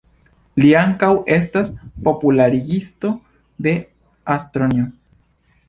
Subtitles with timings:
[0.63, 1.69] Li ankaŭ estas
[2.09, 3.13] popularigisto
[3.69, 3.77] de
[4.41, 4.91] astronomio.